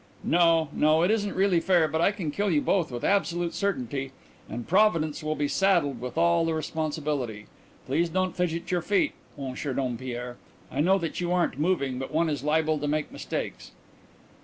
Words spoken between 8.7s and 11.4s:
your feet, Monsieur Dompierre. I know that you